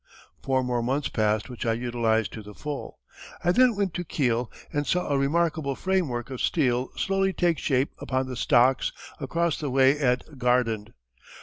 Four 0.41 0.63
more 0.63 0.81
months 0.81 1.09
passed 1.09 1.47
which 1.47 1.63
I 1.63 1.73
utilized 1.73 2.33
to 2.33 2.41
the 2.41 2.55
full. 2.55 2.97
I 3.43 3.51
then 3.51 3.75
went 3.75 3.93
to 3.93 4.03
Kiel 4.03 4.51
and 4.73 4.87
saw 4.87 5.07
a 5.07 5.15
remarkable 5.19 5.75
framework 5.75 6.31
of 6.31 6.41
steel 6.41 6.89
slowly 6.95 7.33
take 7.33 7.59
shape 7.59 7.91
upon 7.99 8.25
the 8.25 8.35
stocks 8.35 8.91
across 9.19 9.59
the 9.59 9.69
way 9.69 9.99
at 9.99 10.23
Gaarden. 10.39 10.95